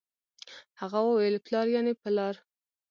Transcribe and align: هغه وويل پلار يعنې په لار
هغه 0.81 0.99
وويل 1.03 1.35
پلار 1.45 1.65
يعنې 1.73 1.93
په 2.01 2.09
لار 2.15 2.35